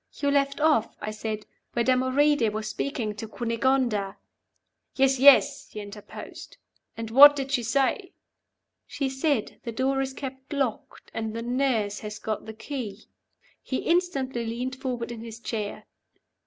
[0.15, 4.17] "You left off," I said, "where Damoride was speaking to Cunegonda"
[4.95, 6.57] "Yes, yes!" he interposed.
[6.97, 8.13] "And what did she say?"
[8.87, 13.05] "She said, 'The door is kept locked, and the nurse has got the key.'"
[13.61, 15.85] He instantly leaned forward in his chair.